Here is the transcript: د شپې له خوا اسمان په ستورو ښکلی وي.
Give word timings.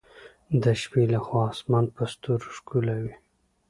د 0.63 0.65
شپې 0.81 1.03
له 1.13 1.19
خوا 1.25 1.43
اسمان 1.53 1.85
په 1.95 2.03
ستورو 2.13 2.47
ښکلی 2.57 2.97
وي. 3.03 3.15